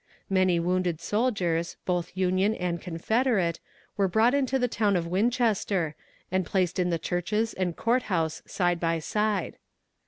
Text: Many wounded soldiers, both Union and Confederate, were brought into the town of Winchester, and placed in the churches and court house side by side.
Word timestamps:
Many 0.31 0.59
wounded 0.59 0.99
soldiers, 0.99 1.77
both 1.85 2.17
Union 2.17 2.55
and 2.55 2.81
Confederate, 2.81 3.59
were 3.97 4.07
brought 4.07 4.33
into 4.33 4.57
the 4.57 4.67
town 4.67 4.95
of 4.95 5.05
Winchester, 5.05 5.93
and 6.31 6.43
placed 6.43 6.79
in 6.79 6.89
the 6.89 6.97
churches 6.97 7.53
and 7.53 7.75
court 7.77 8.01
house 8.09 8.41
side 8.47 8.79
by 8.79 8.97
side. 8.97 9.57